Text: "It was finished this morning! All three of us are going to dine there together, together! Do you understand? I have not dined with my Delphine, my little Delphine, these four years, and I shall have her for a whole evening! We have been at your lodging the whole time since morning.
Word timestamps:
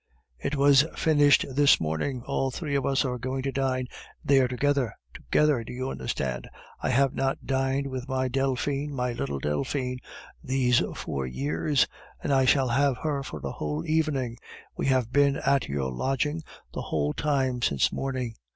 "It 0.39 0.55
was 0.55 0.83
finished 0.95 1.45
this 1.51 1.79
morning! 1.79 2.23
All 2.25 2.49
three 2.49 2.73
of 2.73 2.87
us 2.87 3.05
are 3.05 3.19
going 3.19 3.43
to 3.43 3.51
dine 3.51 3.85
there 4.25 4.47
together, 4.47 4.95
together! 5.13 5.63
Do 5.63 5.73
you 5.73 5.91
understand? 5.91 6.49
I 6.81 6.89
have 6.89 7.13
not 7.13 7.45
dined 7.45 7.85
with 7.85 8.07
my 8.09 8.27
Delphine, 8.27 8.89
my 8.95 9.13
little 9.13 9.37
Delphine, 9.37 9.99
these 10.43 10.81
four 10.95 11.27
years, 11.27 11.85
and 12.19 12.33
I 12.33 12.45
shall 12.45 12.69
have 12.69 12.97
her 13.03 13.21
for 13.21 13.41
a 13.43 13.51
whole 13.51 13.85
evening! 13.85 14.37
We 14.75 14.87
have 14.87 15.13
been 15.13 15.35
at 15.35 15.67
your 15.69 15.91
lodging 15.91 16.41
the 16.73 16.81
whole 16.81 17.13
time 17.13 17.61
since 17.61 17.91
morning. 17.91 18.33